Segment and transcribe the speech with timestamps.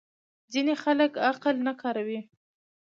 [0.51, 2.19] ځینې خلک عقل نه کاروي.